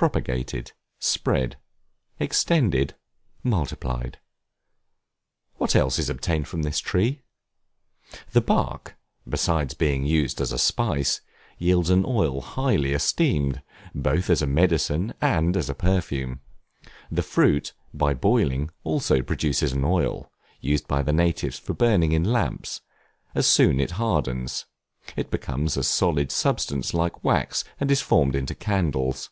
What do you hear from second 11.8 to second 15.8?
an oil highly esteemed, both as a medicine and as a